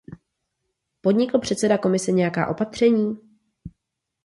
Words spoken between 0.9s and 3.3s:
Podnikl předseda Komise nějaká opatření?